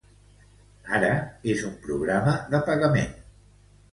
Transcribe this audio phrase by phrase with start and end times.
[0.99, 1.09] Ara,
[1.53, 3.15] és un programa de pagament.